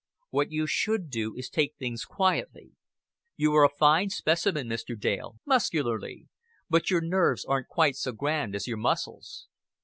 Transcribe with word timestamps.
"What 0.31 0.51
you 0.51 0.65
should 0.65 1.11
do 1.11 1.35
is 1.35 1.47
to 1.51 1.55
take 1.57 1.75
things 1.77 2.05
quietly. 2.05 2.71
You 3.37 3.53
are 3.53 3.63
a 3.63 3.69
fine 3.69 4.09
specimen, 4.09 4.67
Mr. 4.67 4.99
Dale, 4.99 5.35
muscularly; 5.45 6.27
but 6.67 6.89
your 6.89 7.01
nerves 7.01 7.45
aren't 7.45 7.67
quite 7.67 7.95
so 7.95 8.11
grand 8.11 8.55
as 8.55 8.65
your 8.65 8.77
muscles." 8.77 9.47